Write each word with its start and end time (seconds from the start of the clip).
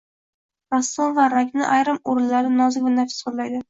Rassom 0.75 1.13
bu 1.21 1.27
rangni 1.35 1.69
ayrim 1.77 2.03
o‘rinlarda 2.11 2.57
nozik 2.59 2.91
va 2.91 2.99
nafis 3.01 3.25
qo‘llaydi. 3.27 3.59